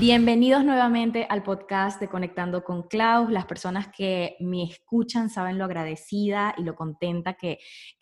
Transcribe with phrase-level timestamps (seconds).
[0.00, 3.30] Bienvenidos nuevamente al podcast de Conectando con Klaus.
[3.30, 7.58] Las personas que me escuchan saben lo agradecida y lo contenta que,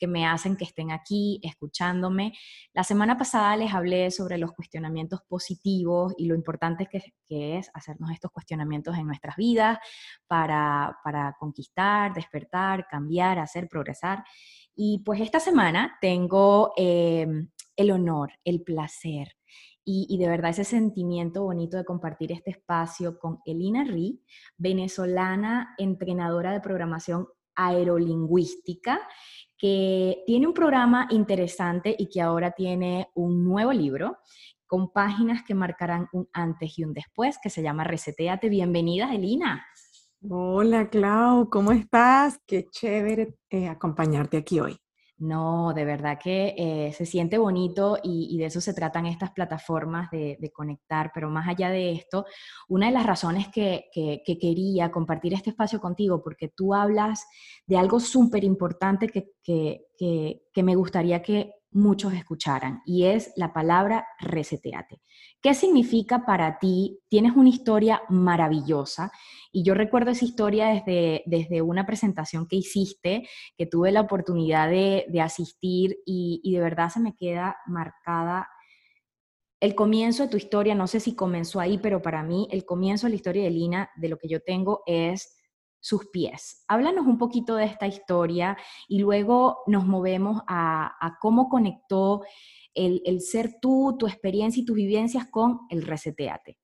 [0.06, 2.34] me hacen que estén aquí escuchándome.
[2.72, 7.68] La semana pasada les hablé sobre los cuestionamientos positivos y lo importante que, que es
[7.74, 9.78] hacernos estos cuestionamientos en nuestras vidas
[10.28, 10.96] para,
[11.40, 14.22] conquistar, despertar, cambiar, hacer, progresar.
[14.76, 17.26] Y pues esta semana tengo eh,
[17.74, 19.37] el honor, el placer
[19.90, 24.22] y, de verdad ese sentimiento bonito de compartir este espacio con Elina Ri,
[24.58, 29.00] venezolana entrenadora de programación aerolingüística,
[29.56, 34.18] que tiene un programa interesante y que ahora tiene un nuevo libro
[34.66, 38.50] con páginas que marcarán un antes y un después, que se llama Reseteate.
[38.50, 39.66] Bienvenida, Elina.
[40.28, 42.38] Hola, Clau, ¿cómo estás?
[42.46, 44.78] Qué chévere eh, acompañarte aquí hoy.
[45.18, 50.08] No, de verdad que eh, se siente bonito y, de eso se tratan estas plataformas
[50.12, 52.24] de, conectar, pero más allá de esto,
[52.68, 57.26] una de las razones que, quería compartir este espacio contigo, porque tú hablas
[57.66, 59.32] de algo súper importante que,
[59.98, 65.00] que me gustaría que muchos escucharan, y es la palabra reseteate.
[65.40, 66.98] ¿Qué significa para ti?
[67.08, 69.10] Tienes una historia maravillosa
[69.52, 74.68] y yo recuerdo esa historia desde, desde una presentación que hiciste, que tuve la oportunidad
[74.68, 78.48] de, asistir y, y de verdad se me queda marcada
[79.60, 83.06] el comienzo de tu historia, no sé si comenzó ahí, pero para mí el comienzo
[83.06, 85.37] de la historia de Lina, de lo que yo tengo, es
[85.88, 86.64] sus pies.
[86.68, 88.58] Háblanos un poquito de esta historia
[88.88, 92.22] y luego nos movemos a, cómo conectó
[92.74, 96.58] el, ser tú, tu experiencia y tus vivencias con el reseteate.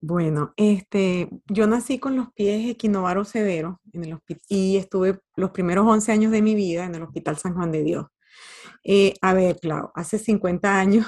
[0.00, 4.18] Bueno, este, yo nací con los pies equinovaros severos en el
[4.48, 7.82] y estuve los primeros 11 años de mi vida en el Hospital San Juan de
[7.82, 8.06] Dios.
[8.82, 11.06] Eh, a ver, claro, hace 50 años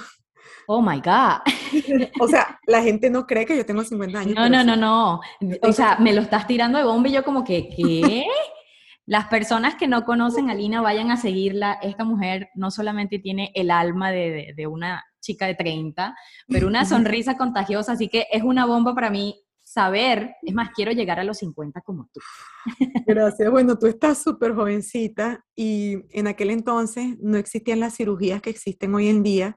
[0.66, 1.41] Oh my God.
[2.20, 4.34] o sea, la gente no cree que yo tengo 50 años.
[4.34, 5.20] No, no, no, no.
[5.62, 8.26] O sea, me lo estás tirando de bomba y yo como que, ¿qué?
[9.06, 11.78] Las personas que no conocen a Lina vayan a seguirla.
[11.82, 16.16] Esta mujer no solamente tiene el alma de, de una chica de 30,
[16.48, 20.92] pero una sonrisa contagiosa, así que es una bomba para mí saber, es más, quiero
[20.92, 22.20] llegar a los 50 como tú.
[23.06, 23.50] Gracias.
[23.50, 28.94] Bueno, tú estás súper jovencita y en aquel entonces no existían las cirugías que existen
[28.94, 29.56] hoy en día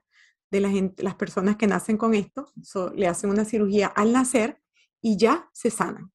[0.50, 2.46] de la gente, las personas que nacen con esto,
[2.94, 4.60] le hacen una cirugía al nacer
[5.00, 6.12] y ya se sanan.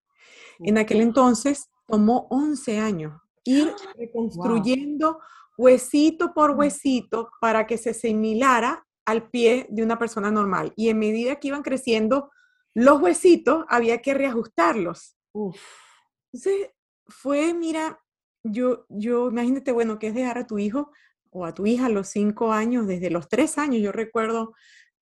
[0.59, 5.20] En aquel entonces tomó 11 años ir reconstruyendo
[5.58, 10.74] huesito por huesito para que se similara al pie de una persona normal.
[10.75, 12.31] Y en medida que iban creciendo
[12.74, 15.18] los huesitos, había que reajustarlos.
[15.34, 16.72] Entonces,
[17.08, 18.00] fue, mira,
[18.44, 20.91] yo, yo, imagínate, bueno, que es dejar a tu hijo
[21.31, 24.53] o a tu hija a los cinco años, desde los tres años, yo recuerdo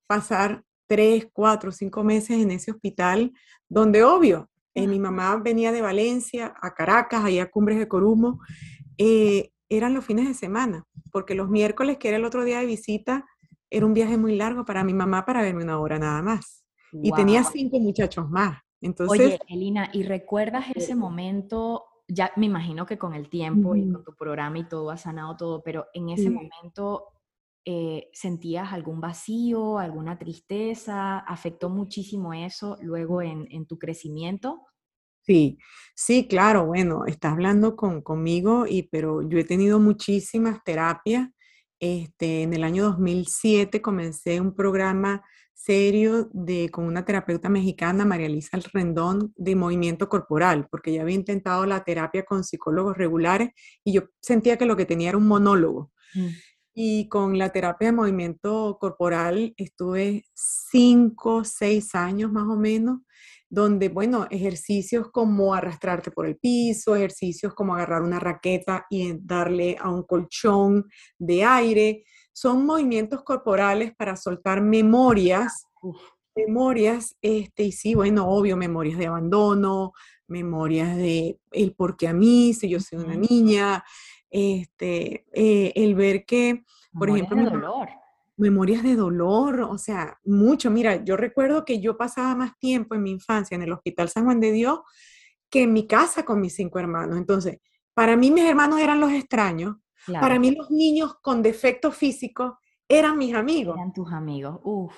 [0.06, 3.32] pasar tres, cuatro, cinco meses en ese hospital,
[3.68, 8.40] donde obvio, eh, mi mamá venía de Valencia a Caracas, allá a Cumbres de Corumo,
[8.98, 12.66] eh, eran los fines de semana, porque los miércoles, que era el otro día de
[12.66, 13.26] visita,
[13.68, 16.64] era un viaje muy largo para mi mamá para verme una hora nada más.
[16.92, 18.58] Y tenía cinco muchachos más.
[18.80, 23.90] Entonces, Oye, Elina, ¿y recuerdas ese momento ya me imagino que con el tiempo y
[23.90, 27.06] con tu programa y todo ha sanado todo, pero en ese momento
[27.64, 34.66] eh, sentías algún vacío, alguna tristeza, afectó muchísimo eso luego en, tu crecimiento.
[35.22, 35.58] Sí,
[35.94, 41.28] sí, claro, bueno, estás hablando con, conmigo, y, pero yo he tenido muchísimas terapias.
[41.78, 45.22] Este, en el año 2007 comencé un programa
[45.62, 51.16] serio de, con una terapeuta mexicana, María Elisa Rendón, de movimiento corporal, porque ya había
[51.16, 53.50] intentado la terapia con psicólogos regulares
[53.84, 55.92] y yo sentía que lo que tenía era un monólogo.
[56.14, 56.28] Mm.
[56.72, 63.00] Y con la terapia de movimiento corporal estuve cinco, seis años más o menos,
[63.50, 69.76] donde, bueno, ejercicios como arrastrarte por el piso, ejercicios como agarrar una raqueta y darle
[69.78, 70.86] a un colchón
[71.18, 75.66] de aire, son movimientos corporales para soltar memorias,
[76.34, 79.92] memorias, este, y sí, bueno, obvio, memorias de abandono,
[80.26, 83.84] memorias de el por qué a mí, si yo soy una niña,
[84.30, 87.88] este, eh, el ver que, por ejemplo, de dolor.
[88.36, 90.70] memorias de dolor, o sea, mucho.
[90.70, 94.24] Mira, yo recuerdo que yo pasaba más tiempo en mi infancia en el Hospital San
[94.24, 94.80] Juan de Dios
[95.50, 97.18] que en mi casa con mis cinco hermanos.
[97.18, 97.58] Entonces,
[97.92, 99.76] para mí mis hermanos eran los extraños,
[100.12, 102.54] para mí los niños con defectos físicos
[102.88, 103.76] eran mis amigos.
[103.76, 104.94] Eran tus amigos, uff.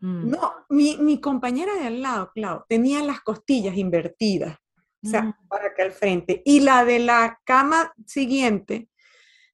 [0.00, 0.30] Mm.
[0.30, 4.58] No, mi, compañera de al lado, claro, tenía las costillas invertidas,
[5.02, 5.48] o sea, mm.
[5.48, 6.42] para acá al frente.
[6.44, 8.90] Y la de la cama siguiente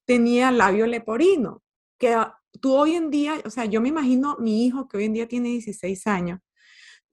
[0.04, 1.62] tenía labio leporino,
[1.98, 2.16] que
[2.60, 5.28] tú hoy en día, o sea, yo me imagino mi hijo que hoy en día
[5.28, 6.40] tiene 16 años,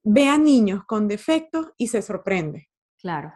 [0.04, 2.70] ve a niños con defectos y se sorprende.
[2.98, 3.32] Claro.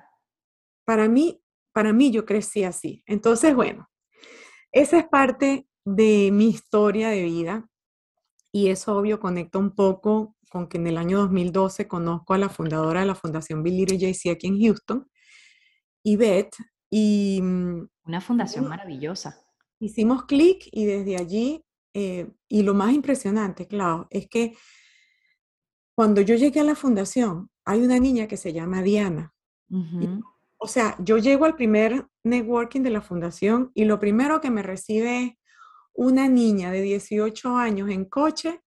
[0.85, 3.03] Para mí, para mí yo crecí así.
[3.05, 3.89] Entonces, bueno,
[4.73, 7.69] esa es parte de mi historia de vida
[8.51, 12.49] y eso obvio conecta un poco con que en el año 2012 conozco a la
[12.49, 15.09] fundadora de la Fundación Bill Little JC aquí en Houston,
[16.03, 16.55] Yvette,
[16.91, 17.39] y...
[17.41, 19.41] Mm, Una fundación maravillosa.
[19.79, 21.65] Hicimos clic y desde allí,
[21.95, 24.55] eh, y lo más impresionante, claro, es que
[25.95, 29.33] cuando yo llegué a la fundación, hay una niña que se llama Diana.
[30.63, 34.63] O sea, yo llego al primer networking de la fundación y lo primero que me
[34.63, 35.31] recibe es
[35.93, 38.61] una niña de 18 años en coche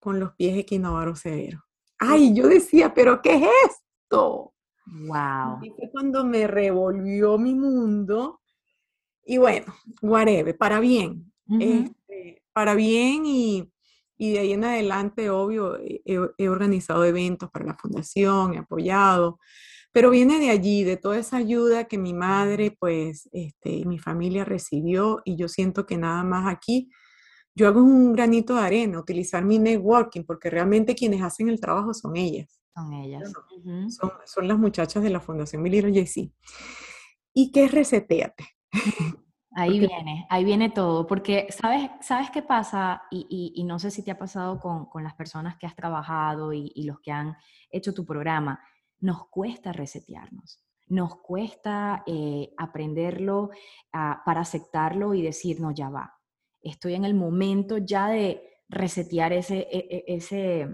[0.00, 1.60] con los pies equinovaros severos.
[1.98, 4.54] Ay, yo decía, pero ¿qué es esto?
[4.86, 5.58] Wow.
[5.60, 8.40] Y fue cuando me revolvió mi mundo.
[9.26, 9.66] Y bueno,
[10.00, 11.30] whatever, para bien.
[11.60, 13.70] Este, para bien y,
[14.16, 19.38] de ahí en adelante, obvio, he, organizado eventos para la fundación, he apoyado,
[19.94, 24.44] pero viene de allí, de toda esa ayuda que mi madre, pues, este, mi familia
[24.44, 26.90] recibió y yo siento que nada más aquí,
[27.54, 31.94] yo hago un granito de arena, utilizar mi networking, porque realmente quienes hacen el trabajo
[31.94, 32.60] son ellas.
[32.74, 33.32] Son ellas.
[34.26, 36.32] son, las muchachas de la Fundación Miliro JC.
[37.32, 38.44] ¿Y qué es Reseteate?
[39.56, 43.02] Ahí viene, ahí viene todo, porque ¿sabes, sabes qué pasa?
[43.12, 46.82] Y, no sé si te ha pasado con, las personas que has trabajado y, y
[46.86, 47.36] los que han
[47.70, 48.58] hecho tu programa
[49.04, 53.50] nos cuesta resetearnos, nos cuesta eh, aprenderlo
[53.92, 56.18] ah, para aceptarlo y decir, no, ya va,
[56.62, 60.68] estoy en el momento ya de resetear ese, e, e,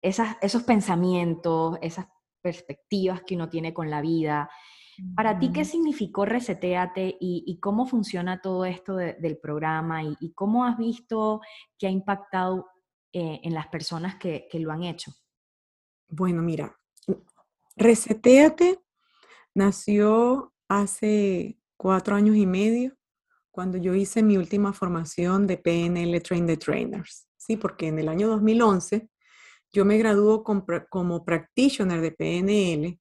[0.00, 2.06] esos pensamientos, esas
[2.40, 4.48] perspectivas que uno tiene con la vida.
[5.16, 10.78] Para ti, ¿qué significó Reseteate y, cómo funciona todo esto del programa y, cómo has
[10.78, 11.40] visto
[11.76, 12.68] que ha impactado
[13.12, 15.10] eh, en las personas que, que, lo han hecho?
[16.06, 16.76] Bueno, mira,
[17.76, 18.80] Reseteate
[19.54, 22.96] nació hace cuatro años y medio
[23.50, 27.56] cuando yo hice mi última formación de PNL Train the Trainers, ¿sí?
[27.56, 29.08] Porque en el año 2011
[29.72, 33.00] yo me graduó como practitioner de PNL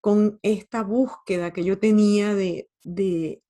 [0.00, 3.40] con esta búsqueda que yo tenía de, de,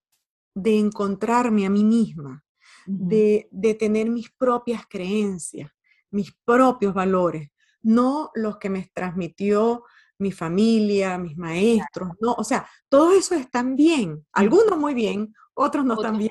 [0.54, 2.44] encontrarme a mí misma,
[2.87, 5.70] de, de tener mis propias creencias,
[6.10, 7.49] mis propios valores,
[7.81, 9.84] no los que me transmitió
[10.23, 12.33] mi familia, mis maestros, ¿no?
[12.35, 16.31] O sea, todo eso están bien, algunos muy bien, otros no están bien.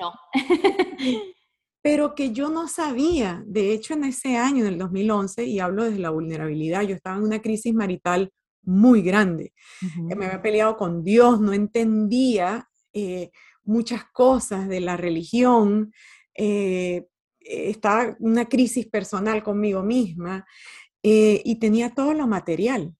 [1.82, 5.84] Pero que yo no sabía, de hecho en ese año, en el 2011, y hablo
[5.84, 8.32] desde la vulnerabilidad, yo estaba en una crisis marital
[8.64, 9.52] muy grande,
[9.96, 13.32] me había peleado con Dios, no entendía eh,
[13.64, 15.92] muchas cosas de la religión,
[16.34, 17.06] eh,
[17.40, 20.46] estaba en una crisis personal conmigo misma
[21.02, 22.94] eh, y tenía todo lo material.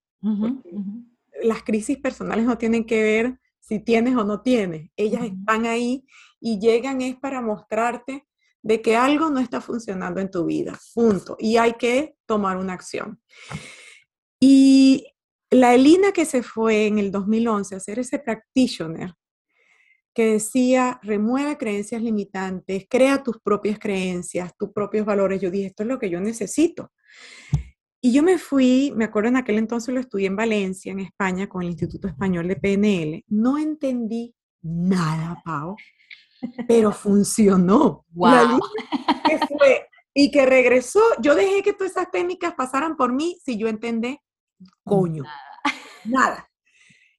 [1.42, 4.90] Las crisis personales no tienen que ver si tienes o no tienes.
[4.96, 6.04] Ellas están ahí
[6.40, 8.26] y llegan es para mostrarte
[8.62, 10.78] de que algo no está funcionando en tu vida.
[10.94, 11.36] Punto.
[11.38, 13.20] Y hay que tomar una acción.
[14.40, 15.06] Y
[15.50, 19.14] la Elina que se fue en el 2011 a hacer ese practitioner,
[20.14, 25.40] que decía, remueve creencias limitantes, crea tus propias creencias, tus propios valores.
[25.40, 26.92] Yo dije, esto es lo que yo necesito.
[28.04, 31.48] Y yo me fui, me acuerdo en aquel entonces lo estudié en Valencia, en España,
[31.48, 33.24] con el Instituto Español de PNL.
[33.28, 35.76] No entendí nada, Pau,
[36.66, 38.04] pero funcionó.
[38.10, 38.60] Wow.
[39.56, 43.68] fue, y que regresó, yo dejé que todas esas técnicas pasaran por mí si yo
[43.68, 44.18] entendí,
[44.82, 45.22] coño,
[46.04, 46.50] nada.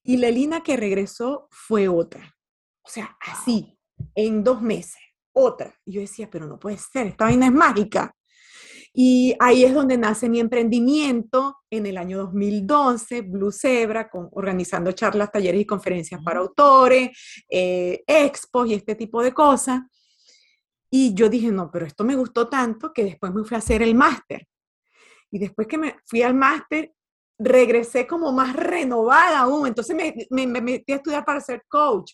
[0.04, 2.36] Y la Lina que regresó fue otra.
[2.82, 3.80] O sea, así,
[4.16, 5.74] en dos meses, otra.
[5.86, 8.14] Y yo decía, pero no puede ser, esta vaina es mágica.
[8.96, 14.92] Y ahí es donde nace mi emprendimiento en el año 2012, Blue Zebra, con, organizando
[14.92, 17.10] charlas, talleres y conferencias para autores,
[17.50, 19.82] eh, expos y este tipo de cosas.
[20.92, 23.82] Y yo dije, no, pero esto me gustó tanto que después me fui a hacer
[23.82, 24.48] el máster.
[25.32, 26.94] Y después que me fui al máster,
[27.40, 29.68] regresé como más renovada aún.
[29.68, 29.96] Entonces
[30.30, 32.14] me, metí a estudiar para ser coach.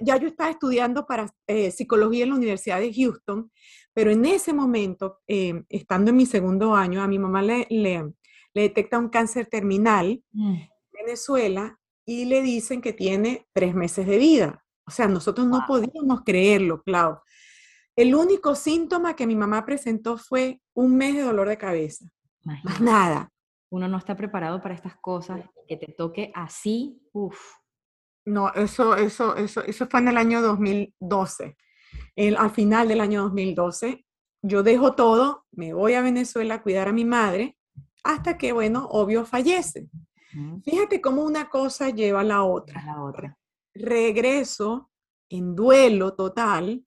[0.00, 3.50] ya yo estaba estudiando para eh, psicología en la Universidad de Houston
[3.92, 8.12] pero en ese momento, em, estando en mi segundo año, a mi mamá le, le,
[8.54, 10.54] detecta un cáncer terminal mm.
[10.54, 14.64] en Venezuela y le dicen que tiene tres meses de vida.
[14.86, 17.20] O sea, nosotros no podíamos creerlo, Clau.
[17.96, 22.06] El único síntoma que mi mamá presentó fue un mes de dolor de cabeza.
[22.42, 23.30] Más nada.
[23.70, 27.38] Uno no está preparado para estas cosas, que te toque así, uff.
[28.24, 31.56] No, eso, eso, eso, eso fue en el año 2012.
[32.20, 34.04] El, al final del año 2012,
[34.42, 37.56] yo dejo todo, me voy a Venezuela a cuidar a mi madre,
[38.04, 39.88] hasta que, bueno, obvio, fallece.
[40.62, 42.84] Fíjate cómo una cosa lleva a la otra.
[42.84, 43.38] la otra.
[43.74, 44.90] Regreso
[45.30, 46.84] en duelo total.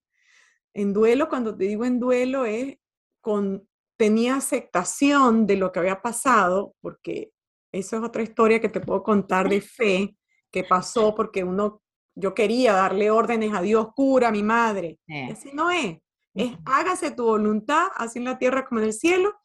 [0.72, 2.78] En duelo, cuando te digo en duelo, es
[3.20, 7.32] con, tenía aceptación de lo que había pasado, porque
[7.72, 10.16] eso es otra historia que te puedo contar de fe
[10.52, 11.82] que pasó, porque uno,
[12.15, 15.00] yo quería darle órdenes a Dios, cura a mi madre.
[15.32, 15.98] Así no es.
[16.36, 19.36] Es hágase tu voluntad, así en la tierra como en el cielo,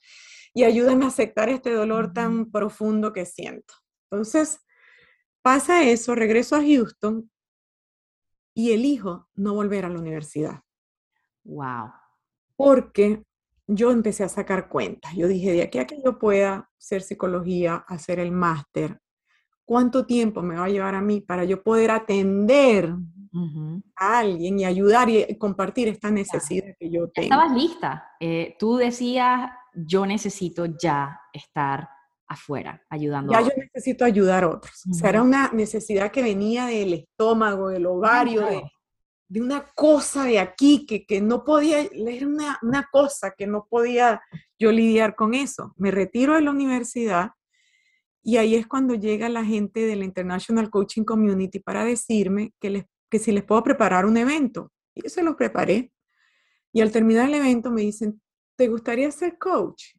[0.55, 3.75] y ayúdame a aceptar este dolor tan profundo que siento.
[4.11, 4.61] Entonces,
[5.43, 7.31] pasa eso, regreso a Houston
[8.55, 10.63] y elijo no volver a la universidad.
[11.45, 11.93] Wow.
[12.57, 13.23] Porque
[13.67, 15.15] yo empecé a sacar cuentas.
[15.15, 18.99] Yo dije, de aquí a que yo pueda hacer psicología, hacer el máster,
[19.69, 22.91] ¿cuánto tiempo me va a llevar a mí para yo poder atender
[23.95, 27.27] a alguien y ayudar y compartir esta necesidad que yo tengo?
[27.27, 28.13] Estabas lista.
[28.19, 31.87] Eh, tú decías, yo necesito ya estar
[32.27, 33.31] afuera, ayudando.
[33.31, 34.85] Ya yo necesito ayudar a otros.
[34.91, 38.63] O sea, era una necesidad que venía del estómago, del ovario, de,
[39.39, 44.23] una cosa de aquí que, que no podía, era una, una, cosa que no podía
[44.59, 45.75] yo lidiar con eso.
[45.77, 47.33] Me retiro de la universidad
[48.29, 52.69] y ahí es cuando llega la gente de la International Coaching Community para decirme que,
[52.69, 54.71] les, que si les puedo preparar un evento.
[54.95, 55.95] Y yo se los preparé.
[56.71, 58.21] Y al terminar el evento me dicen,
[58.55, 59.95] ¿te gustaría ser coach?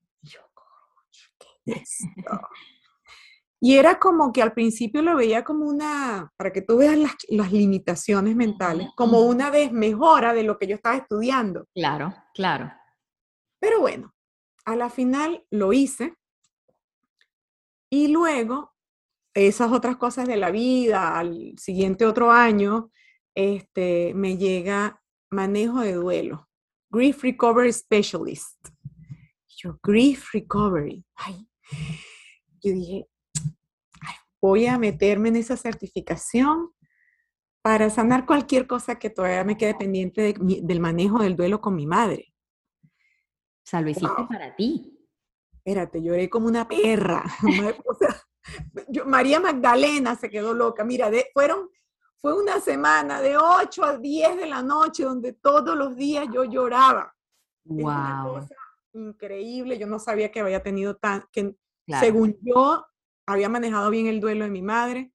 [3.59, 7.51] Y era como que al principio lo veía como una, para que tú veas las,
[7.51, 11.65] limitaciones mentales, como una desmejora de lo que yo estaba estudiando.
[11.73, 12.71] Claro, claro.
[13.59, 14.13] Pero bueno,
[14.65, 16.13] a la final lo hice.
[17.89, 18.73] Y luego,
[19.33, 22.91] esas otras cosas de la vida, al siguiente otro año,
[23.35, 26.49] este, me llega manejo de duelo,
[26.89, 28.69] Grief Recovery Specialist.
[29.47, 31.05] Yo, Grief Recovery.
[31.15, 31.47] Ay,
[32.61, 33.07] yo dije,
[34.41, 36.71] voy a meterme en esa certificación
[37.61, 41.85] para sanar cualquier cosa que todavía me quede pendiente del manejo del duelo con mi
[41.85, 42.33] madre.
[42.83, 44.98] O sea, lo hiciste para ti.
[45.69, 47.23] Espérate, lloré como una perra.
[49.05, 50.83] María Magdalena se quedó loca.
[50.83, 51.69] Mira, fueron,
[52.19, 56.43] fue una semana de 8 a 10 de la noche donde todos los días yo
[56.43, 57.15] lloraba.
[57.65, 58.47] Wow
[58.93, 59.77] increíble.
[59.77, 61.55] Yo no sabía que había tenido tan, que
[61.99, 62.85] según yo
[63.25, 65.11] había manejado bien el duelo de mi madre.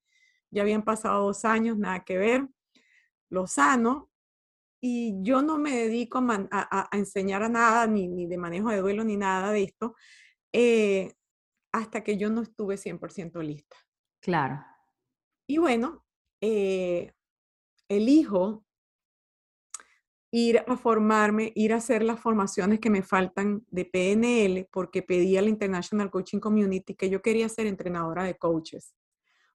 [0.50, 2.49] Ya habían pasado dos años, nada que ver.
[3.28, 4.11] Lo sano.
[4.80, 9.16] Y yo no me dedico a, enseñar a nada, ni, de manejo de duelo, ni
[9.16, 9.94] nada de esto,
[10.56, 11.16] eh,
[11.73, 13.76] hasta que yo no estuve 100% lista.
[14.20, 14.64] Claro.
[15.49, 16.06] Y bueno,
[16.40, 17.12] eh,
[17.88, 18.64] elijo
[20.30, 25.37] ir a formarme, ir a hacer las formaciones que me faltan de PNL, porque pedí
[25.37, 28.94] a la International Coaching Community que yo quería ser entrenadora de coaches,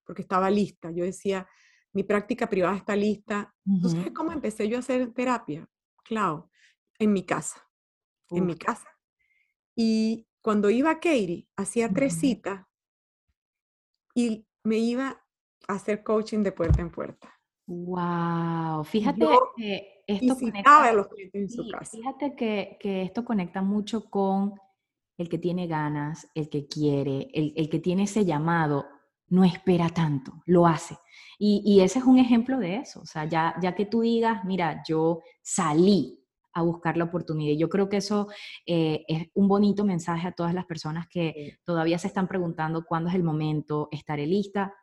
[0.03, 0.91] porque estaba lista.
[0.91, 1.47] Yo decía,
[1.93, 3.55] mi práctica privada está lista.
[3.63, 5.65] ¿Tú cómo empecé yo a hacer terapia?
[6.03, 6.49] Claro,
[6.97, 7.65] en mi casa.
[8.29, 8.87] En mi casa.
[9.75, 12.65] Y cuando iba a Katie, hacía tres citas
[14.15, 15.21] y me iba
[15.67, 17.31] a hacer coaching de puerta en puerta.
[17.67, 21.95] Wow, fíjate que esto conecta, los en su casa.
[21.95, 24.55] Fíjate que, esto conecta mucho con
[25.19, 28.87] el que tiene ganas, el que quiere, el, que tiene ese llamado,
[29.27, 30.97] no espera tanto, lo hace.
[31.37, 33.01] Y, ese es un ejemplo de eso.
[33.01, 36.18] O sea, ya, ya que tú digas, mira, yo salí
[36.53, 37.57] a buscar la oportunidad.
[37.57, 38.27] Yo creo que eso
[38.65, 43.09] eh, es un bonito mensaje a todas las personas que todavía se están preguntando cuándo
[43.09, 44.73] es el momento, estaré lista.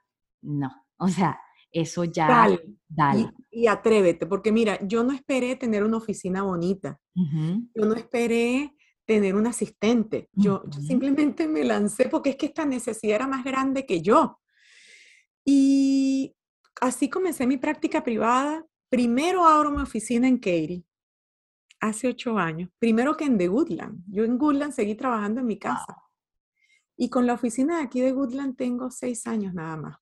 [0.43, 1.39] No, o sea,
[1.73, 2.49] eso ya,
[2.89, 3.31] dale.
[3.51, 8.73] Y, atrévete, porque mira, yo no esperé tener una oficina bonita, yo no esperé
[9.05, 13.85] tener un asistente, yo, simplemente me lancé porque es que esta necesidad era más grande
[13.85, 14.39] que yo.
[15.45, 16.35] Y
[16.81, 18.65] así comencé mi práctica privada.
[18.89, 20.85] Primero abro mi oficina en Katy,
[21.81, 24.03] hace ocho años, primero que en The Woodland.
[24.09, 26.03] Yo en Woodland seguí trabajando en mi casa.
[26.97, 29.99] Y con la oficina de aquí de Woodland tengo seis años nada más.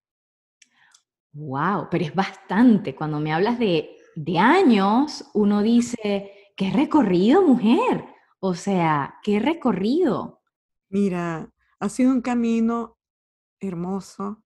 [1.32, 2.94] Wow, pero es bastante.
[2.94, 3.98] Cuando me hablas de,
[4.38, 8.04] años, uno dice, qué recorrido, mujer.
[8.38, 10.40] O sea, qué recorrido.
[10.88, 12.96] Mira, ha sido un camino
[13.58, 14.44] hermoso,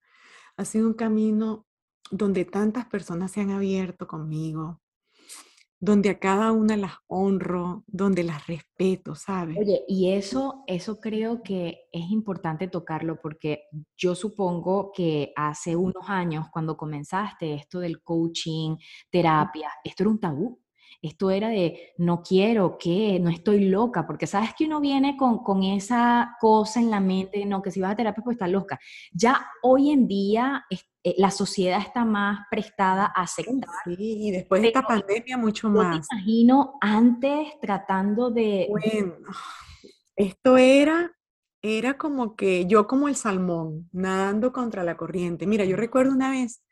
[0.57, 1.67] ha sido un camino
[2.11, 4.81] donde tantas personas se han abierto conmigo,
[5.81, 9.57] donde a cada una las honro, donde las respeto, ¿sabes?
[9.59, 13.65] Oye, y eso, eso creo que es importante tocarlo porque
[13.97, 18.77] yo supongo que hace unos años, cuando comenzaste esto del coaching,
[19.11, 20.61] terapia, esto era un tabú.
[21.01, 25.45] Esto era de no quiero, que no estoy loca, porque sabes que uno viene con,
[25.45, 28.81] con esa cosa en la mente, no, que si vas a terapia pues estás loca.
[29.13, 33.71] Ya hoy en día eh, la sociedad está más prestada a aceptar.
[33.85, 36.09] Sí, y después de esta pandemia mucho más.
[36.09, 38.67] Te imagino antes tratando de...
[38.69, 39.15] Bueno,
[40.17, 41.13] esto era,
[41.63, 45.47] era como que yo como el salmón, nadando contra la corriente.
[45.47, 46.65] Mira, yo recuerdo una vez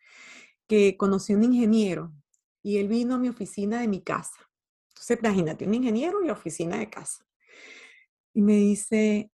[0.66, 2.12] que conocí a un ingeniero
[2.66, 4.40] y él vino a mi oficina de mi casa.
[4.88, 7.25] Entonces, imagínate, un ingeniero y oficina de casa.
[8.35, 9.30] Y me dice,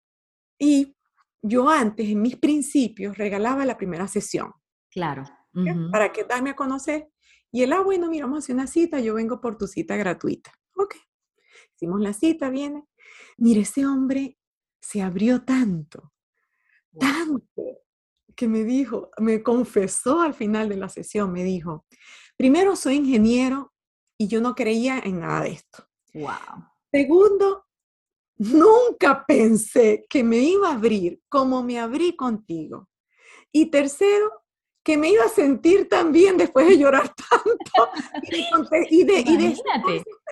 [0.61, 0.97] y
[1.43, 4.53] yo antes, en mis principios, regalaba la primera sesión.
[4.89, 5.25] Claro.
[5.91, 7.09] Para que darme a conocer.
[7.51, 9.97] Y él, ah, bueno, mira, vamos a hacer una cita, yo vengo por tu cita
[9.97, 10.53] gratuita.
[10.77, 10.95] Ok.
[11.75, 12.85] Hicimos la cita, viene.
[13.39, 14.39] Mire, ese hombre
[14.81, 16.13] se abrió tanto,
[16.97, 17.43] tanto,
[18.37, 21.87] que me dijo, me confesó al final de la sesión, me dijo,
[22.37, 23.73] primero soy ingeniero
[24.19, 25.87] y yo no creía en nada de esto.
[26.15, 26.65] Wow.
[26.91, 27.67] Segundo,
[28.39, 32.89] nunca pensé que me iba a abrir como me abrí contigo.
[33.53, 34.45] Y tercero,
[34.87, 37.91] que me iba a sentir tan bien después de llorar tanto
[38.89, 39.65] y de, y de, esas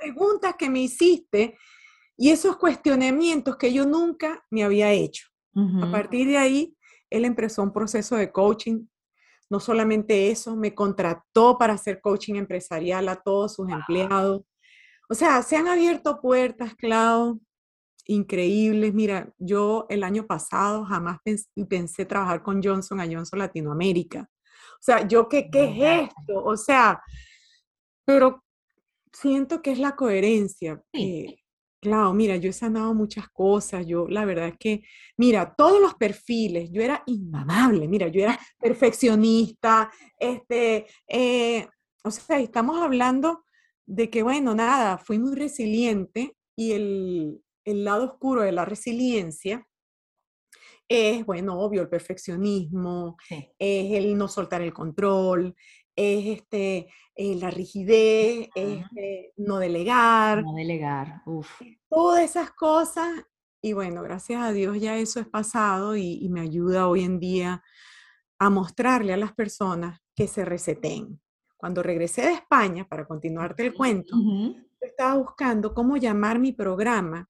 [0.00, 1.58] preguntas que me hiciste
[2.16, 5.26] y esos cuestionamientos que yo nunca me había hecho.
[5.82, 6.76] A partir de ahí,
[7.11, 8.87] él empezó un proceso de coaching.
[9.54, 14.42] No solamente eso, me contrató para hacer coaching empresarial a todos sus empleados.
[15.08, 17.40] O sea, se han abierto puertas, Clau,
[18.04, 18.92] increíbles.
[18.92, 24.28] Mira, yo el año pasado jamás pensé, pensé trabajar con Johnson a Johnson Latinoamérica.
[24.32, 26.42] O sea, yo, ¿qué, qué es esto?
[26.44, 27.00] O sea,
[28.05, 28.42] pero
[29.12, 30.83] siento que es la coherencia.
[30.92, 31.37] Eh,
[31.85, 34.83] claro, mira, yo he sanado muchas cosas, yo la verdad es que,
[35.18, 41.68] mira, todos los perfiles, yo era inmamable, mira, yo era perfeccionista, este, eh,
[42.03, 43.44] o sea, estamos hablando
[43.87, 49.66] de que, bueno, nada, fui muy resiliente y el, el lado oscuro de la resiliencia
[50.88, 55.55] es, bueno, obvio, el perfeccionismo, es el no soltar el control,
[55.96, 60.42] es este, eh, la rigidez, eh, no delegar.
[60.42, 61.61] No delegar, uff.
[61.88, 63.24] Todas esas cosas,
[63.62, 67.62] y bueno, gracias a Dios ya eso es pasado y, me ayuda hoy en día
[68.38, 71.20] a mostrarle a las personas que se reseten.
[71.57, 74.16] Cuando regresé de España, para continuarte el cuento,
[74.80, 77.28] estaba buscando cómo llamar mi programa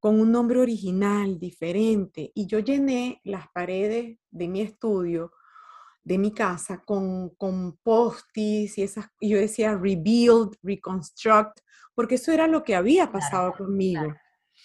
[0.00, 2.32] con un nombre original, diferente.
[2.34, 5.32] Y yo llené las paredes de mi estudio,
[6.08, 11.60] de mi casa, con, con postis y esas, yo decía rebuild, reconstruct,
[11.94, 14.14] porque eso era lo que había pasado conmigo.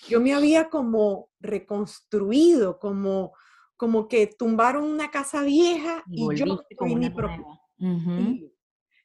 [0.07, 3.33] Yo me había como reconstruido, como,
[3.75, 6.45] como que tumbaron una casa vieja y, yo
[6.77, 7.45] con mi propio.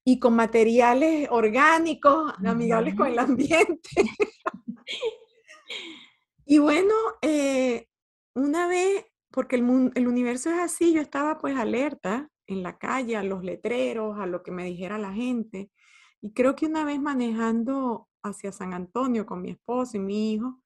[0.05, 3.91] y, con materiales orgánicos, amigables con el ambiente.
[6.51, 7.89] Y bueno, eh,
[8.35, 13.17] una vez, porque el, el universo es así, yo estaba pues alerta en la calle,
[13.17, 15.71] a los letreros, a lo que me dijera la gente.
[16.21, 20.61] Y creo que una vez manejando hacia San Antonio con mi esposo y mi hijo,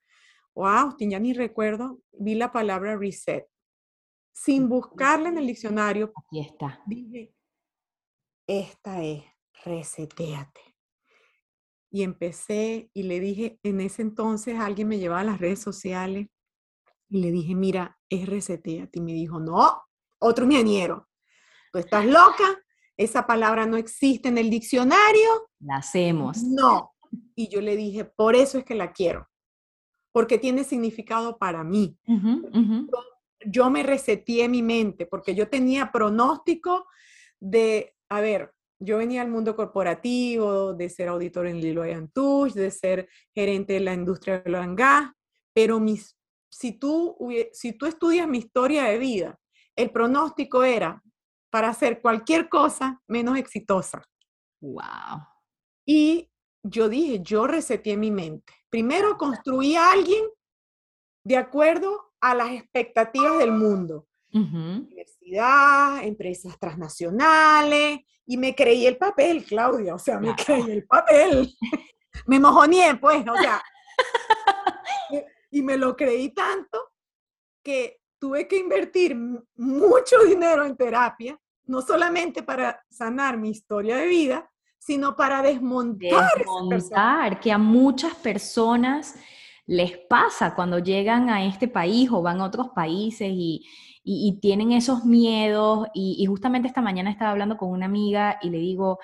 [0.55, 3.47] o Austin, ya ni recuerdo, vi la palabra reset.
[4.35, 6.13] Sin buscarla en el diccionario.
[6.17, 6.83] Aquí está.
[6.87, 7.35] Dije,
[8.47, 9.25] esta es,
[9.65, 10.61] reseteate.
[11.91, 16.29] Y empecé y le dije, en ese entonces alguien me llevaba a las redes sociales
[17.13, 18.99] y le dije, mira, es reseteate.
[18.99, 19.83] Y me dijo, no,
[20.19, 21.09] otro ingeniero.
[21.71, 22.59] Tú estás loca,
[22.97, 25.51] esa palabra no existe en el diccionario.
[25.61, 26.43] La hacemos.
[26.43, 26.95] No.
[27.35, 29.29] Y yo le dije, por eso es que la quiero,
[30.11, 31.99] porque tiene significado para mí.
[33.45, 36.87] Yo, me reseteé mi mente, porque yo tenía pronóstico
[37.39, 41.83] de, a ver, yo venía al mundo corporativo, de ser auditor en Lilo
[42.15, 45.11] Touch, de ser gerente de la industria de la gas,
[45.53, 46.17] pero mis,
[46.53, 47.17] si, tú,
[47.53, 49.41] si tú estudias mi historia de vida,
[49.75, 51.03] el pronóstico era
[51.51, 54.03] para hacer cualquier cosa menos exitosa.
[54.61, 55.27] Wow.
[55.87, 56.31] Y
[56.63, 58.53] yo dije, yo reseteé mi mente.
[58.69, 60.25] Primero construí a alguien
[61.25, 64.07] de acuerdo a las expectativas del mundo.
[64.31, 71.55] Universidad, empresas transnacionales, y me creí el papel, Claudia, o sea, me creí el papel.
[72.27, 73.63] me mojoné, pues, o sea.
[75.53, 76.93] Y me lo creí tanto
[77.63, 79.17] que tuve que invertir
[79.55, 86.39] mucho dinero en terapia no solamente para sanar mi historia de vida, sino para desmontar.
[86.39, 89.15] Desmontar, que a muchas personas
[89.67, 93.65] les pasa cuando llegan a este país o van a otros países y,
[94.41, 95.87] tienen esos miedos.
[95.95, 98.99] Y, justamente esta mañana estaba hablando con una amiga y le digo,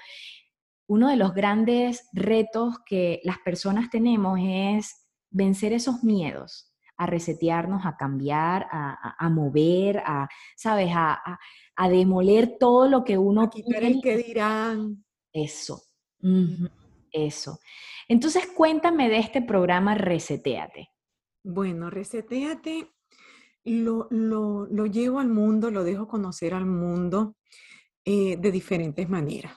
[0.88, 7.86] uno de los grandes retos que las personas tenemos es vencer esos miedos, a resetearnos,
[7.86, 10.90] a cambiar, a, mover, a, ¿sabes?
[10.92, 11.38] A,
[11.88, 13.42] demoler todo lo que uno...
[13.42, 15.04] A quitar el que dirán.
[15.32, 15.82] Eso,
[17.12, 17.60] eso.
[18.08, 20.88] Entonces, cuéntame de este programa Reseteate.
[21.44, 22.90] Bueno, Reseteate
[23.64, 27.36] lo, lo, llevo al mundo, lo dejo conocer al mundo
[28.04, 29.52] eh, de diferentes maneras.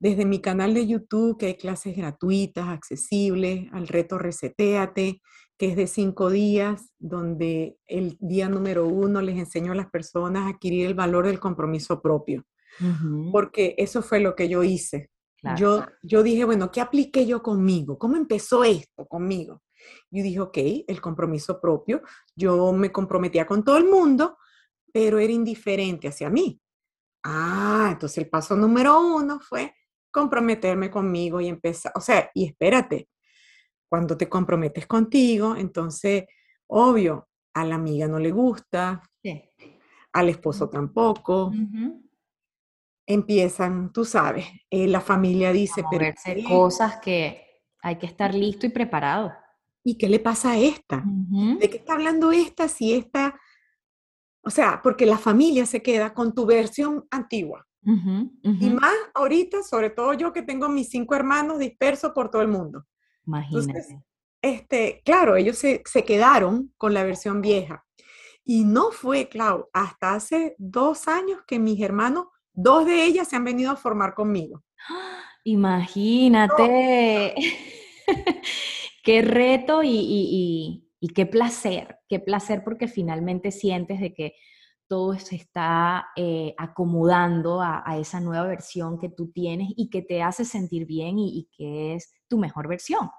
[0.00, 5.20] Desde mi canal de YouTube, que hay clases gratuitas, accesibles, al reto Reseteate,
[5.58, 10.44] que es de cinco días, donde el día número uno les enseño a las personas
[10.44, 12.44] a adquirir el valor del compromiso propio.
[13.32, 15.10] Porque eso fue lo que yo hice.
[15.56, 17.98] Yo, yo dije, bueno, ¿qué apliqué yo conmigo?
[17.98, 19.62] ¿Cómo empezó esto conmigo?
[20.10, 22.02] Yo dije, ok, el compromiso propio.
[22.36, 24.38] Yo me comprometía con todo el mundo,
[24.92, 26.60] pero era indiferente hacia mí.
[27.24, 29.74] Ah, entonces el paso número uno fue
[30.18, 33.08] comprometerme conmigo y empezar, o sea, y espérate,
[33.88, 36.24] cuando te comprometes contigo, entonces,
[36.66, 39.00] obvio, a la amiga no le gusta,
[40.12, 41.52] al esposo tampoco,
[43.06, 46.04] empiezan, tú sabes, eh, la familia dice, pero
[46.48, 49.32] cosas que hay que estar listo y preparado.
[49.84, 51.02] ¿Y qué le pasa a esta?
[51.06, 53.40] ¿De qué está hablando esta si esta?
[54.42, 57.67] O sea, porque la familia se queda con tu versión antigua.
[57.82, 62.48] Y más ahorita, sobre todo yo que tengo mis cinco hermanos dispersos por todo el
[62.48, 62.84] mundo.
[63.26, 64.02] Imagínate.
[64.42, 67.84] este, claro, ellos se, se quedaron con la versión vieja.
[68.44, 72.26] Y no fue, claro, hasta hace dos años que mis hermanos
[72.60, 74.64] Dos de ellas se han venido a formar conmigo.
[75.44, 77.36] Imagínate.
[79.04, 84.34] qué reto y, qué placer, qué placer porque finalmente sientes de que
[84.88, 90.22] todo se está eh, acomodando a, esa nueva versión que tú tienes y que te
[90.22, 93.10] hace sentir bien y, y que es tu mejor versión.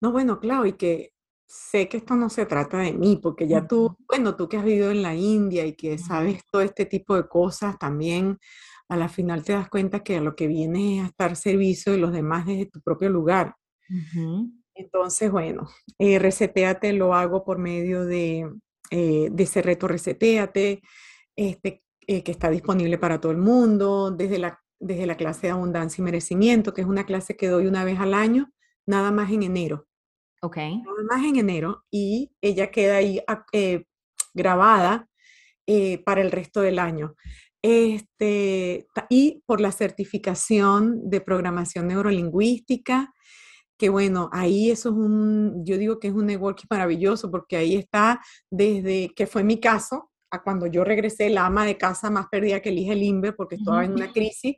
[0.00, 1.12] No, bueno, claro, y que
[1.48, 4.64] sé que esto no se trata de mí, porque ya tú, bueno, tú que has
[4.64, 8.38] vivido en la India y que sabes todo este tipo de cosas, también
[8.88, 11.98] a la final te das cuenta que lo que viene es a estar servicio de
[11.98, 13.54] los demás desde tu propio lugar.
[14.74, 18.50] Entonces, bueno, eh, Reseteate lo hago por medio de,
[18.90, 20.82] eh, de ese reto Reseteate,
[21.36, 25.52] este, eh, que está disponible para todo el mundo, desde la, desde la clase de
[25.52, 28.52] abundancia y merecimiento, que es una clase que doy una vez al año,
[28.86, 29.86] nada más en enero.
[30.40, 30.56] Ok.
[31.10, 33.84] Más en enero y ella queda ahí ah, eh,
[34.34, 35.08] grabada
[36.06, 37.14] para el resto del año.
[37.60, 43.12] Este, y por la certificación de programación neurolingüística,
[43.78, 47.76] que bueno, ahí eso es un, yo digo que es un networking maravilloso porque ahí
[47.76, 52.26] está desde, que fue mi caso, a cuando yo regresé, la ama de casa más
[52.28, 54.56] perdida que elige el INVE porque estaba en una crisis,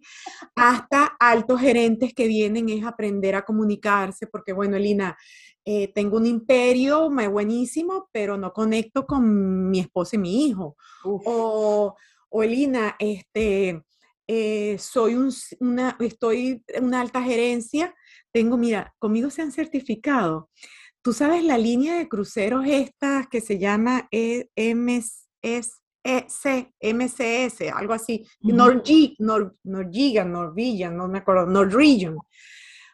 [0.56, 5.16] hasta altos gerentes que vienen es aprender a comunicarse, porque bueno, Elina,
[5.64, 10.76] eh, tengo un imperio buenísimo, pero no conecto con mi esposo y mi hijo.
[11.04, 11.94] O,
[12.30, 13.82] o, Elina, este,
[14.26, 15.30] eh, soy un,
[15.60, 17.94] una, estoy en una alta gerencia,
[18.32, 20.50] tengo, mira, conmigo se han certificado.
[21.02, 25.28] Tú sabes la línea de cruceros estas que se llama EMS,
[26.82, 32.16] MCS, algo así, uh Norwegian, Norwegian, no me acuerdo, Norwegian.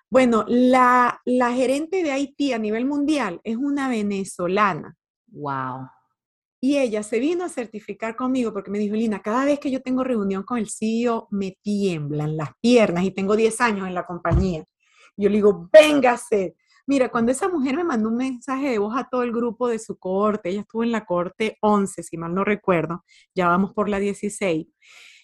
[0.08, 4.96] Bueno, la, la gerente de Haití a nivel mundial es una venezolana.
[5.28, 5.88] Wow.
[6.60, 9.82] Y ella se vino a certificar conmigo porque me dijo, Lina, cada vez que yo
[9.82, 14.06] tengo reunión con el CEO, me tiemblan las piernas y tengo 10 años en la
[14.06, 14.64] compañía.
[15.16, 16.56] Yo le digo, véngase.
[16.86, 19.78] Mira, cuando esa mujer me mandó un mensaje de voz a todo el grupo de
[19.78, 23.88] su corte, ella estuvo en la corte 11, si mal no recuerdo, ya vamos por
[23.88, 24.68] la 16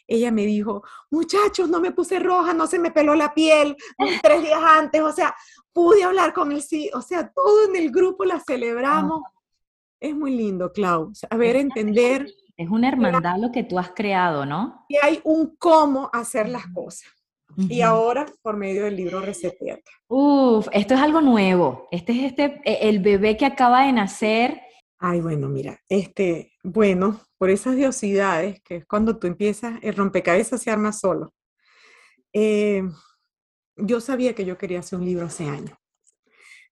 [0.06, 3.76] ella me dijo, muchachos, no me puse roja, no se me peló la piel
[4.22, 5.34] tres días antes, o sea,
[5.72, 9.22] pude hablar con el sí, o sea, todo en el grupo la celebramos.
[10.00, 12.26] Es muy lindo, Clau, ver, entender.
[12.56, 14.84] Es una hermandad lo que tú has creado, ¿no?
[14.88, 17.08] Y hay un cómo hacer las cosas.
[17.56, 19.82] Y ahora por medio del libro Reseteate.
[20.08, 21.88] Uf, esto es algo nuevo.
[21.90, 24.60] Este es este, e, el bebé que acaba de nacer
[25.04, 30.62] Ay, bueno, mira, este, bueno, por esas diosidades, que es cuando tú empiezas, el rompecabezas
[30.62, 31.34] se arma solo.
[32.32, 32.84] Eh,
[33.74, 35.76] yo sabía que yo quería hacer un libro hace años.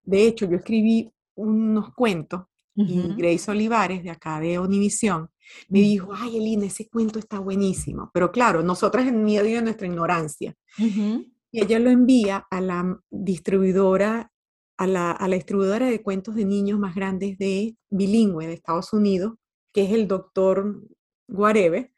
[0.04, 2.42] De hecho, yo escribí unos cuentos
[2.76, 5.28] y Grace Olivares, de acá de Univisión,
[5.68, 8.10] Me dijo, ay, Elina, ese cuento está buenísimo.
[8.12, 10.54] Pero claro, nosotras en medio de nuestra ignorancia.
[10.78, 14.32] Y ella lo envía a la distribuidora,
[14.76, 18.92] a la, a la, distribuidora de cuentos de niños más grandes de bilingüe de Estados
[18.92, 19.34] Unidos,
[19.72, 20.82] que es el doctor
[21.28, 21.92] Guarebe.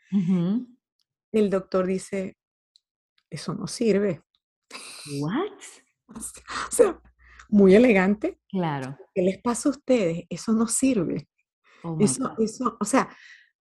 [1.32, 2.36] El doctor dice,
[3.30, 4.22] eso no sirve.
[5.20, 5.52] ¿What?
[6.14, 7.00] O sea,
[7.48, 8.38] muy elegante.
[8.50, 8.98] Claro.
[9.14, 10.24] ¿Qué les pasa a ustedes?
[10.28, 11.26] Eso no sirve.
[11.82, 13.08] Oh eso, eso, o sea,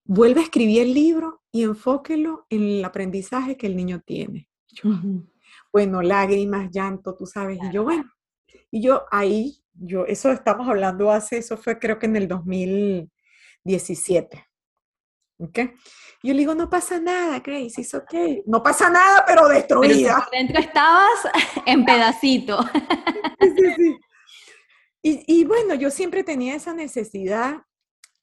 [0.04, 4.48] vuelve a escribir el libro y enfóquelo en el aprendizaje que el niño tiene.
[5.72, 7.60] Bueno, lágrimas, llanto, tú sabes.
[7.62, 8.10] Y yo, bueno,
[8.70, 14.48] y yo ahí, yo, eso estamos hablando hace, eso fue creo que en el 2017.
[15.40, 15.60] ¿Ok?
[16.24, 18.14] Yo le digo, no pasa nada, Grace, es ok.
[18.46, 20.28] No pasa nada, pero destruida.
[20.30, 21.10] Pero dentro estabas
[21.66, 22.60] en pedacito.
[23.40, 23.98] sí, sí.
[25.04, 27.64] Y, y, bueno, yo siempre tenía esa necesidad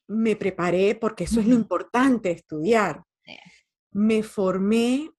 [0.09, 3.05] me preparé, porque eso es lo importante, estudiar.
[3.92, 5.11] Me formé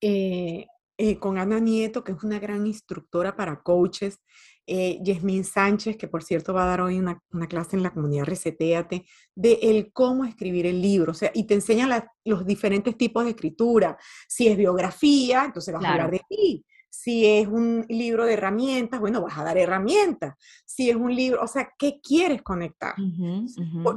[0.00, 4.20] eh, eh, con Ana Nieto, que es una gran instructora para coaches,
[4.66, 8.24] eh, Yasmín Sánchez, que por cierto va a dar hoy una, clase en la comunidad
[8.24, 13.24] Reseteate, de el cómo escribir el libro, o sea, y te enseña los diferentes tipos
[13.24, 13.98] de escritura.
[14.28, 16.64] Si es biografía, entonces vas a hablar de ti.
[16.90, 20.34] Si es un libro de herramientas, bueno, vas a dar herramientas.
[20.66, 22.94] Si es un libro, o sea, ¿qué quieres conectar?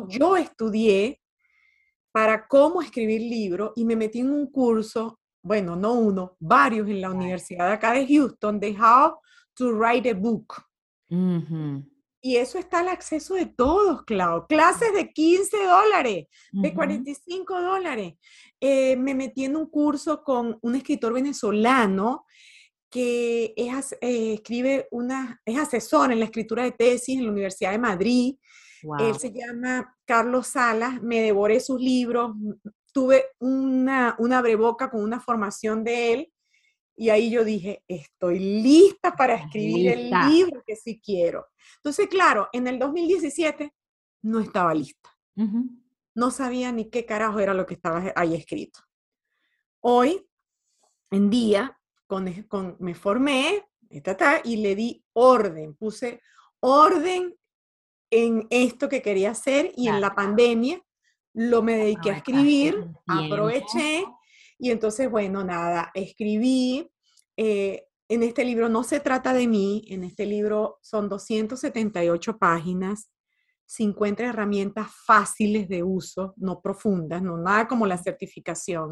[0.10, 1.20] Yo estudié
[2.12, 7.02] para cómo escribir libros y me metí en un curso, bueno, no uno, varios en
[7.02, 9.16] la Universidad de acá de Houston, de How
[9.56, 10.54] to Write a Book.
[12.26, 14.48] Y eso está al acceso de todos, Clau.
[14.48, 18.14] Clases de 15 dólares, de 45 dólares.
[18.62, 22.26] Eh, me metí en un curso con un escritor venezolano
[22.94, 27.72] que es, eh, escribe una, es asesor en la escritura de tesis en la Universidad
[27.72, 28.36] de Madrid.
[29.00, 32.36] Él se llama Carlos Salas, me devoré sus libros,
[32.92, 36.34] tuve una, una breboca con una formación de él
[36.96, 41.48] y ahí yo dije, estoy lista para escribir el libro que sí quiero.
[41.78, 43.74] Entonces, claro, en el 2017
[44.22, 45.10] no estaba lista.
[46.14, 48.82] No sabía ni qué carajo era lo que estaba ahí escrito.
[49.80, 50.28] Hoy
[51.10, 53.66] en día con, me formé
[54.44, 56.22] y le di orden, puse
[56.60, 57.36] orden
[58.10, 60.82] en esto que quería hacer y en la pandemia
[61.34, 64.06] lo me dediqué a escribir, aproveché
[64.60, 66.90] y entonces, bueno, nada, escribí.
[67.36, 73.10] Eh, en este libro no se trata de mí, en este libro son 278 páginas,
[73.66, 78.92] 50 herramientas fáciles de uso, no profundas, no nada como la certificación,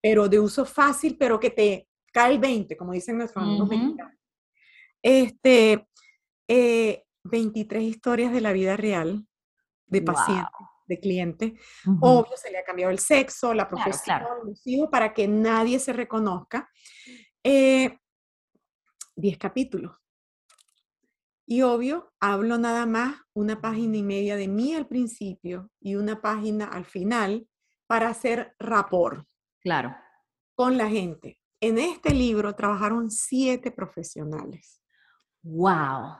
[0.00, 4.14] pero de uso fácil, pero que te cae el 20, como dicen nuestros amigos mexicanos.
[5.02, 5.86] Este,
[6.48, 9.26] 23 eh, historias de la vida real
[9.86, 11.52] de pacientes, de clientes.
[12.00, 15.92] Obvio, se le ha cambiado el sexo, la profesión, los hijos, para que nadie se
[15.92, 16.68] reconozca.
[17.42, 17.92] 10
[19.14, 19.96] eh, capítulos.
[21.46, 26.20] Y obvio, hablo nada más una página y media de mí al principio y una
[26.20, 27.48] página al final
[27.88, 29.26] para hacer rapport.
[29.60, 29.96] Claro.
[30.54, 31.39] Con la gente.
[31.62, 34.80] En este libro trabajaron siete profesionales.
[35.42, 36.16] ¡Wow!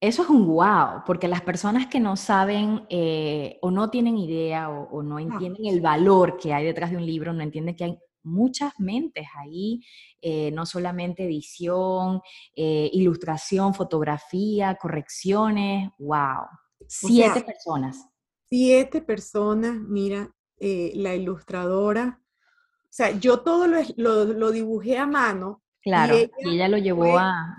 [0.00, 4.70] Eso es un wow, porque las personas que no saben eh, o no tienen idea
[4.70, 7.98] o, no entienden el valor que hay detrás de un libro, no entienden que hay
[8.22, 9.80] muchas mentes ahí,
[10.22, 12.20] eh, no solamente edición,
[12.54, 16.46] eh, ilustración, fotografía, correcciones, wow.
[16.86, 18.08] Siete personas.
[18.48, 22.22] Siete personas, mira, la ilustradora
[22.88, 25.62] o sea, yo todo lo, dibujé a mano.
[25.82, 27.56] Claro, y ella, lo llevó a...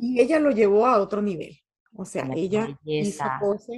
[0.00, 1.56] Y ella lo llevó a otro nivel.
[1.94, 3.76] O sea, ella hizo cosas,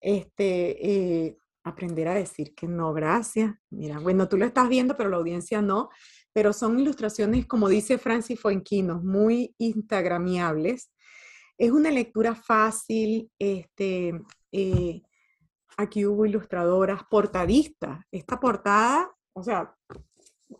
[0.00, 3.54] este, eh, aprender a decir que no, gracias.
[3.70, 5.88] Mira, bueno, tú lo estás viendo, pero la audiencia no.
[6.32, 10.92] Pero son ilustraciones, como dice Francis Fuenquinos, muy instagramiables.
[11.56, 14.20] Es una lectura fácil, este,
[14.52, 15.02] eh,
[15.76, 18.04] aquí hubo ilustradoras, portadistas.
[18.10, 19.73] Esta portada, o sea,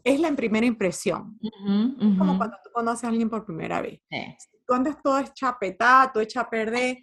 [0.03, 1.39] es la primera impresión.
[2.19, 4.01] Como cuando tú conoces a alguien por primera vez.
[4.67, 5.57] Tú andas todo hecha
[6.13, 6.99] todo hecha a perder.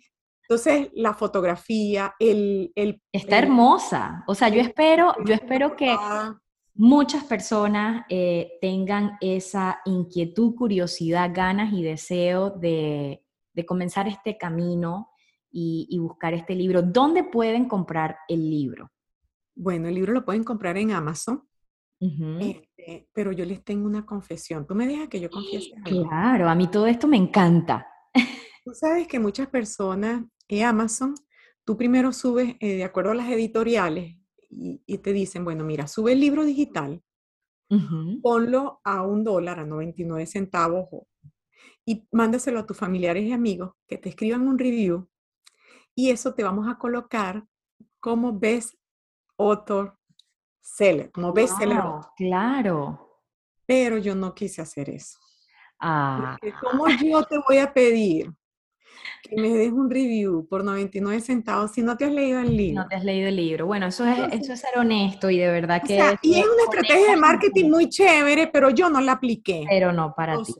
[0.49, 2.71] Entonces, la fotografía, el...
[2.75, 4.23] el Está hermosa.
[4.27, 5.95] O sea, yo espero, yo espero que
[6.73, 13.23] muchas personas eh, tengan esa inquietud, curiosidad, ganas y deseo de,
[13.54, 15.12] de comenzar este camino
[15.51, 16.82] y, y buscar este libro.
[16.82, 18.89] ¿Dónde pueden comprar el libro?
[19.56, 21.43] Bueno, el libro lo pueden comprar en Amazon.
[22.40, 24.66] Este, pero yo les tengo una confesión.
[24.66, 27.88] ¿Tú me dejas que yo confiese Claro, a mí todo esto me encanta.
[28.66, 31.16] Tú sabes que muchas personas en Amazon,
[31.64, 34.18] tú primero subes eh, de acuerdo a las editoriales
[34.50, 37.02] y, te dicen, bueno, mira, sube el libro digital,
[38.22, 40.90] ponlo a un dólar, a 99 centavos,
[41.86, 45.08] y mándaselo a tus familiares y amigos que te escriban un review,
[45.96, 47.46] y eso te vamos a colocar
[48.02, 48.76] como best
[49.38, 49.98] author
[50.62, 51.82] seller, como best seller.
[52.15, 53.19] Claro.
[53.65, 55.19] Pero yo no quise hacer eso.
[55.80, 56.38] Ah.
[56.62, 58.32] ¿Cómo yo te voy a pedir
[59.24, 62.84] que me des un review por 99 centavos si no te has leído el libro.
[62.84, 63.65] No te has leído el libro.
[63.65, 65.95] Bueno, eso es, eso es ser honesto y de verdad que...
[66.21, 69.65] y es una estrategia de marketing muy chévere, pero yo no la apliqué.
[69.69, 70.54] Pero no para ti.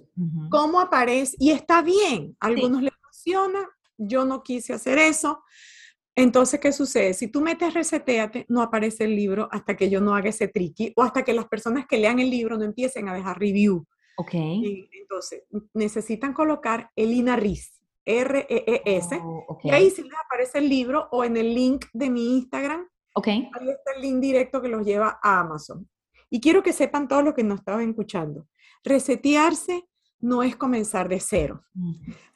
[0.50, 1.36] ¿Cómo aparece?
[1.40, 3.60] Y está bien, a algunos les funciona,
[3.98, 5.44] yo no quise hacer eso.
[6.16, 7.14] Entonces, ¿qué sucede?
[7.14, 10.94] Si tú metes reseteate, no aparece el libro hasta que yo no haga ese tricky
[10.96, 13.86] o hasta que las personas que lean el libro no empiecen a dejar review.
[14.18, 14.34] Ok.
[14.34, 15.44] entonces,
[15.74, 17.82] necesitan colocar el INARIS.
[18.04, 19.20] R-E-E-S.
[19.24, 22.88] Oh, y ahí sí les aparece el libro o en el link de mi Instagram.
[23.14, 23.50] Okay.
[23.54, 25.88] Ahí está el link directo que los lleva a Amazon.
[26.30, 28.48] Y quiero que sepan todos los que nos estaban escuchando.
[28.84, 29.88] Resetearse
[30.22, 31.66] no es comenzar de cero.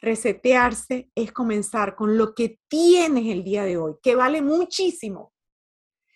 [0.01, 5.33] Resetearse es comenzar con lo que tienes el día de hoy, que vale muchísimo.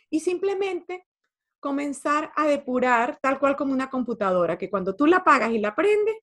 [0.09, 1.07] Y simplemente
[1.59, 5.75] comenzar a depurar tal cual como una computadora, que cuando tú la apagas y la
[5.75, 6.15] prendes,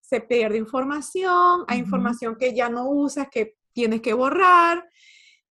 [0.00, 4.88] se pierde información, hay información que ya no usas, que tienes que borrar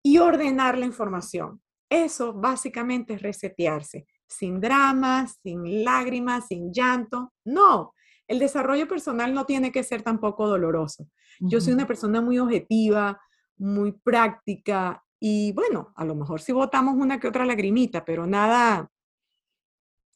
[0.02, 1.62] y ordenar la información.
[1.90, 7.34] Eso básicamente es resetearse, sin dramas, sin lágrimas, sin llanto.
[7.46, 7.94] No,
[8.28, 11.08] el desarrollo personal no tiene que ser tampoco doloroso.
[11.40, 13.22] Yo soy una persona muy objetiva,
[13.58, 18.90] muy práctica y bueno, a lo mejor si votamos una que otra lagrimita, pero nada.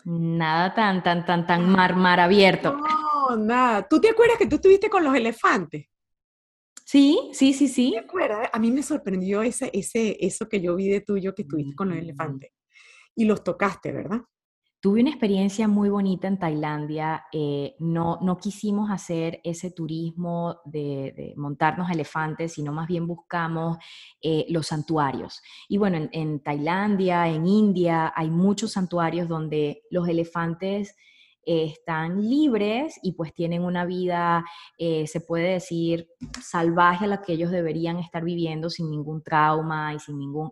[0.04, 2.78] Nada tan, tan, tan, tan mar, mar abierto
[3.38, 3.88] nada.
[3.88, 5.88] ¿Tú te acuerdas que tú estuviste con los elefantes?
[6.86, 7.92] Sí, sí, sí, sí.
[7.92, 8.50] ¿Te acuerdas?
[8.52, 11.90] A mí me sorprendió ese, ese, eso que yo vi de tuyo que estuviste con
[11.90, 12.02] los mm.
[12.02, 12.52] elefantes.
[13.16, 14.22] Y los tocaste, ¿verdad?
[14.82, 17.26] Tuve una experiencia muy bonita en Tailandia.
[17.32, 23.78] Eh, no, no quisimos hacer ese turismo de, montarnos elefantes, sino más bien buscamos
[24.24, 25.44] eh, los santuarios.
[25.70, 30.96] Y bueno, en, Tailandia, en India, hay muchos santuarios donde los elefantes
[31.44, 34.44] están libres y pues tienen una vida,
[34.80, 36.08] eh, se puede decir,
[36.42, 40.52] salvaje a la que ellos deberían estar viviendo sin ningún trauma y sin ningún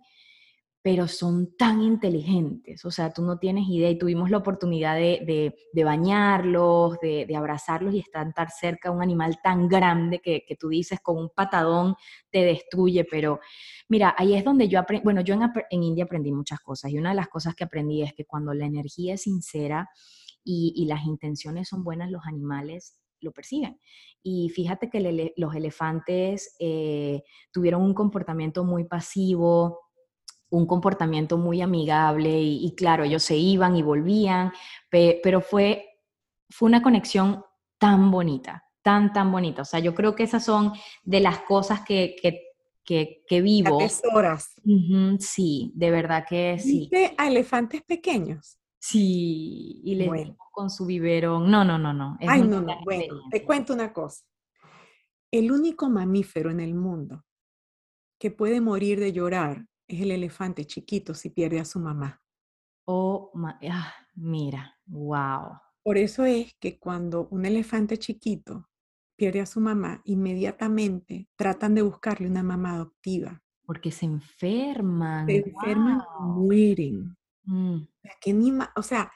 [0.82, 5.54] pero son tan inteligentes, o sea, tú no tienes idea y tuvimos la oportunidad de,
[5.84, 11.18] bañarlos, de, abrazarlos y estar cerca de un animal tan grande que, tú dices con
[11.18, 11.96] un patadón
[12.30, 13.40] te destruye, pero
[13.90, 16.98] mira, ahí es donde yo aprendí, bueno, yo en, en India aprendí muchas cosas y
[16.98, 19.90] una de las cosas que aprendí es que cuando la energía es sincera,
[20.44, 23.80] y, las intenciones son buenas, los animales lo persiguen.
[24.24, 29.80] Y fíjate que los elefantes eh, tuvieron un comportamiento muy pasivo,
[30.50, 34.52] un comportamiento muy amigable y, claro, ellos se iban y volvían,
[34.90, 35.86] pero fue,
[36.50, 37.44] fue una conexión
[37.78, 39.62] tan bonita, tan, tan bonita.
[39.62, 43.76] O sea, yo creo que esas son de las cosas que, que, que, vivo.
[43.76, 44.56] Atesoras.
[45.20, 46.80] sí, de verdad que sí.
[46.80, 48.60] ¿Viste a elefantes pequeños?
[48.80, 51.52] Sí, y le dimos con su biberón.
[51.52, 52.18] No, no, no, no.
[52.22, 52.78] Ay, no, no.
[52.84, 54.26] Bueno, te cuento una cosa.
[55.32, 57.24] El único mamífero en el mundo
[58.18, 62.22] que puede morir de llorar es el elefante chiquito si pierde a su mamá.
[62.86, 63.32] Oh,
[63.70, 65.60] ah, mira, wow.
[65.84, 68.70] Por eso es que cuando un elefante chiquito
[69.16, 73.42] pierde a su mamá, inmediatamente tratan de buscarle una mamá adoptiva.
[73.66, 75.26] Porque se enferman.
[75.26, 77.18] Se enferman, mueren.
[77.44, 77.82] Mm.
[78.76, 79.12] O sea,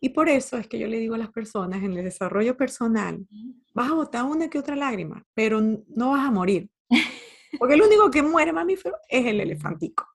[0.00, 3.26] y por eso es que yo le digo a las personas en el desarrollo personal,
[3.74, 6.70] vas a botar una que otra lágrima, pero no vas a morir.
[7.58, 10.06] Porque el único que muere mamífero es el elefantico.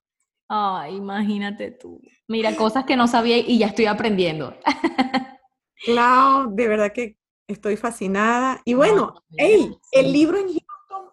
[0.48, 2.00] Ay, imagínate tú.
[2.28, 4.54] Mira, cosas que no sabía y ya estoy aprendiendo.
[5.84, 7.18] Claro, de verdad que
[7.48, 8.60] estoy fascinada.
[8.64, 11.10] Y bueno, hey, el libro en Houston,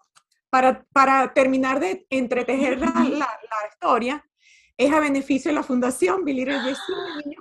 [0.49, 3.27] para, para terminar de entretejer la, la
[3.71, 4.23] historia,
[4.79, 6.79] es a beneficio de la Fundación Billy Niños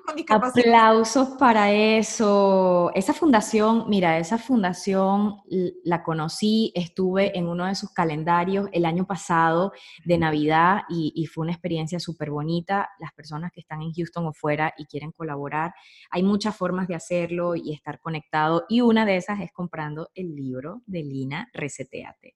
[0.05, 0.67] con Discapacidad.
[0.67, 2.91] Aplausos para eso.
[2.97, 5.37] Esa fundación, mira, esa fundación
[5.85, 9.71] la conocí, estuve en uno de sus calendarios el año pasado
[10.05, 12.89] de Navidad y, fue una experiencia súper bonita.
[12.99, 15.73] Las personas que están en Houston o fuera y quieren colaborar,
[16.11, 20.35] hay muchas formas de hacerlo y estar conectado y una de esas es comprando el
[20.35, 22.35] libro de Lina Reseteate.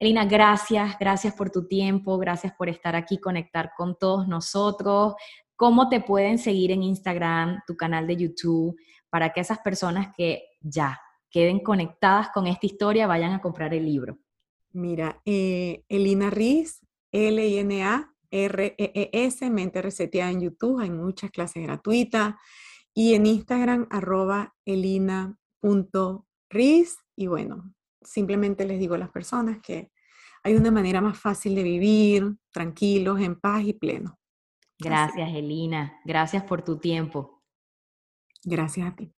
[0.00, 5.14] Elina, gracias, gracias por tu tiempo, gracias por estar aquí, conectar con todos nosotros.
[5.56, 8.76] ¿Cómo te pueden seguir en Instagram, tu canal de YouTube,
[9.10, 11.00] para que esas personas que ya
[11.30, 14.18] queden conectadas con esta historia vayan a comprar el libro?
[14.72, 22.34] Mira, eh, Elina Riz, L-I-N-A, R-E-E-S, Mente Reseteada en YouTube, hay muchas clases gratuitas.
[22.94, 25.26] Y en Instagram, arroba elina.riz.
[27.16, 29.90] Y bueno, simplemente les digo a las personas que
[30.42, 34.17] hay una manera más fácil de vivir, tranquilos, en paz y pleno.
[34.78, 36.00] Gracias, Elina.
[36.04, 37.42] Gracias por tu tiempo.
[38.44, 39.17] Gracias a ti.